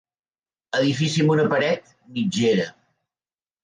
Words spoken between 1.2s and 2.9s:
amb una paret mitgera.